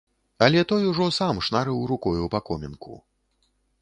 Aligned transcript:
Але 0.45 0.61
той 0.69 0.87
ужо 0.91 1.05
сам 1.19 1.41
шнарыў 1.47 1.85
рукою 1.91 2.23
па 2.37 2.43
комінку. 2.49 2.93